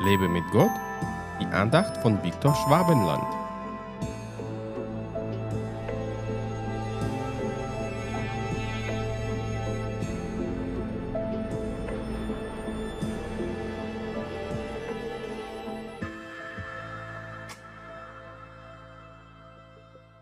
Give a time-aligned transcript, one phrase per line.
[0.00, 0.70] Lebe mit Gott,
[1.40, 3.24] die Andacht von Viktor Schwabenland.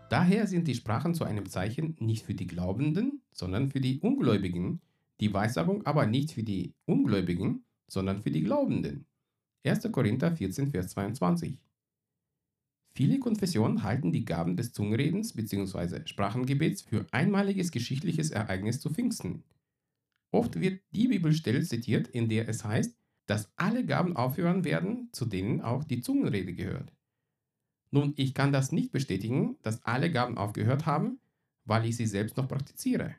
[0.09, 4.81] Daher sind die Sprachen zu einem Zeichen nicht für die Glaubenden, sondern für die Ungläubigen,
[5.19, 9.05] die Weissagung aber nicht für die Ungläubigen, sondern für die Glaubenden.
[9.69, 9.91] 1.
[9.91, 11.57] Korinther 14, Vers 22.
[12.93, 16.07] Viele Konfessionen halten die Gaben des Zungenredens bzw.
[16.07, 19.43] Sprachengebets für einmaliges geschichtliches Ereignis zu Pfingsten.
[20.31, 25.25] Oft wird die Bibelstelle zitiert, in der es heißt, dass alle Gaben aufhören werden, zu
[25.25, 26.91] denen auch die Zungenrede gehört.
[27.91, 31.19] Nun, ich kann das nicht bestätigen, dass alle Gaben aufgehört haben,
[31.65, 33.15] weil ich sie selbst noch praktiziere.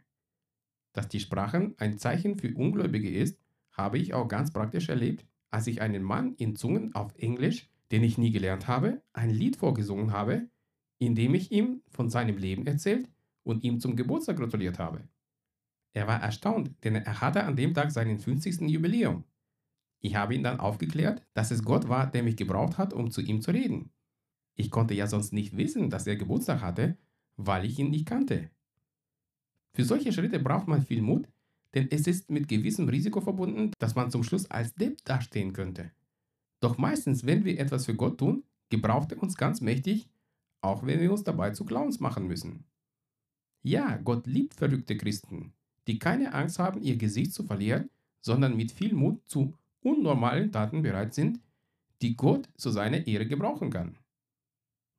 [0.93, 3.39] Dass die Sprachen ein Zeichen für Ungläubige ist,
[3.71, 8.05] habe ich auch ganz praktisch erlebt, als ich einen Mann in Zungen auf Englisch, den
[8.05, 10.49] ich nie gelernt habe, ein Lied vorgesungen habe,
[10.99, 13.09] in dem ich ihm von seinem Leben erzählt
[13.45, 15.09] und ihm zum Geburtstag gratuliert habe.
[15.95, 18.61] Er war erstaunt, denn er hatte an dem Tag seinen 50.
[18.63, 19.25] Jubiläum.
[20.01, 23.21] Ich habe ihn dann aufgeklärt, dass es Gott war, der mich gebraucht hat, um zu
[23.21, 23.91] ihm zu reden.
[24.55, 26.99] Ich konnte ja sonst nicht wissen, dass er Geburtstag hatte,
[27.37, 28.51] weil ich ihn nicht kannte.
[29.73, 31.29] Für solche Schritte braucht man viel Mut,
[31.79, 35.93] denn es ist mit gewissem Risiko verbunden, dass man zum Schluss als Depp dastehen könnte.
[36.59, 40.09] Doch meistens, wenn wir etwas für Gott tun, gebraucht er uns ganz mächtig,
[40.61, 42.65] auch wenn wir uns dabei zu Clowns machen müssen.
[43.63, 45.53] Ja, Gott liebt verrückte Christen,
[45.87, 50.83] die keine Angst haben, ihr Gesicht zu verlieren, sondern mit viel Mut zu unnormalen Taten
[50.83, 51.39] bereit sind,
[52.03, 53.99] die Gott zu seiner Ehre gebrauchen kann.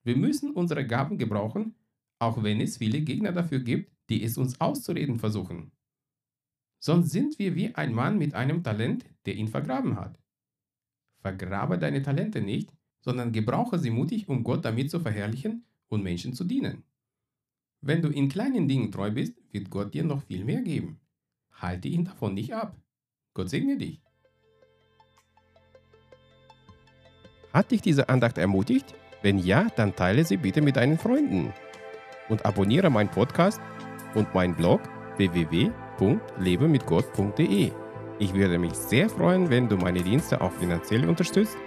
[0.03, 1.75] Wir müssen unsere Gaben gebrauchen,
[2.19, 5.73] auch wenn es viele Gegner dafür gibt, die es uns auszureden versuchen.
[6.80, 10.17] Sonst sind wir wie ein Mann mit einem Talent, der ihn vergraben hat.
[11.21, 16.33] Vergrabe deine Talente nicht, sondern gebrauche sie mutig, um Gott damit zu verherrlichen und Menschen
[16.33, 16.83] zu dienen.
[17.81, 20.99] Wenn du in kleinen Dingen treu bist, wird Gott dir noch viel mehr geben.
[21.52, 22.77] Halte ihn davon nicht ab.
[23.33, 24.02] Gott segne dich.
[27.53, 28.93] Hat dich diese Andacht ermutigt?
[29.21, 31.53] Wenn ja, dann teile sie bitte mit deinen Freunden.
[32.30, 33.59] Und abonniere meinen Podcast
[34.14, 34.82] und meinen Blog
[35.99, 37.71] www.lebemitgott.de.
[38.20, 41.58] Ich würde mich sehr freuen, wenn du meine Dienste auch finanziell unterstützt.